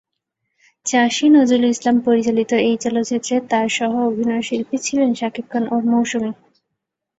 [0.85, 6.31] চাষী নজরুল ইসলাম পরিচালিত এই চলচ্চিত্রে তার সহ-অভিনয়শিল্পী ছিলেন শাকিব খান ও মৌসুমী।